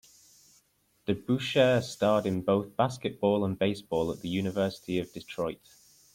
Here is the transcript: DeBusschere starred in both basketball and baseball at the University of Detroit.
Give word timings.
DeBusschere 1.05 1.83
starred 1.83 2.25
in 2.25 2.41
both 2.41 2.75
basketball 2.75 3.45
and 3.45 3.59
baseball 3.59 4.11
at 4.11 4.21
the 4.21 4.29
University 4.29 4.97
of 4.97 5.13
Detroit. 5.13 5.61